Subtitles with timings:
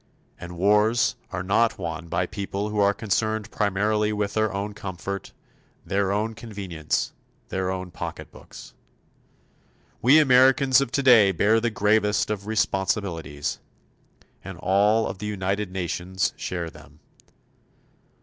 [0.39, 5.31] And wars are not won by people who are concerned primarily with their own comfort,
[5.85, 7.13] their own convenience,
[7.49, 8.73] their own pocketbooks.
[10.01, 13.59] We Americans of today bear the gravest of responsibilities.
[14.43, 16.99] And all of the United Nations share them.